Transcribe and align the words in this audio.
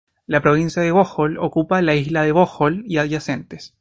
La 0.25 0.41
provincia 0.41 0.81
de 0.81 0.91
Bohol 0.91 1.37
ocupa 1.37 1.79
la 1.83 1.93
isla 1.93 2.23
de 2.23 2.31
Bohol 2.31 2.83
y 2.87 2.97
adyacentes. 2.97 3.69